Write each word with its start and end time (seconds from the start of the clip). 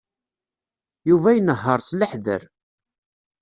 Yuba 1.09 1.29
inehheṛ 1.33 1.79
s 1.87 1.89
leḥder. 1.99 2.41